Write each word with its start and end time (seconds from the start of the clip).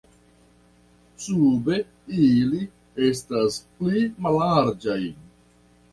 Sube 1.25 1.77
ili 2.27 2.63
estas 3.11 3.61
pli 3.77 4.03
mallarĝaj. 4.27 5.01